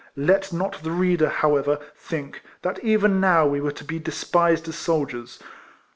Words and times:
Let 0.17 0.51
not 0.51 0.81
the 0.81 0.89
reader, 0.89 1.29
however, 1.29 1.77
tliink, 2.09 2.37
that 2.63 2.83
even 2.83 3.19
now 3.19 3.45
we 3.45 3.61
were 3.61 3.71
to 3.73 3.83
be 3.83 3.99
despised 3.99 4.67
as 4.67 4.75
soldiers. 4.75 5.37